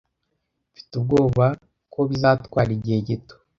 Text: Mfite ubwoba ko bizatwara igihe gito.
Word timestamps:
Mfite 0.71 0.91
ubwoba 0.99 1.45
ko 1.93 1.99
bizatwara 2.09 2.69
igihe 2.77 2.99
gito. 3.07 3.35